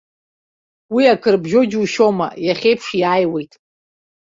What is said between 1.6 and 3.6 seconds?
џьушьома, иахьеиԥш иааиуеит.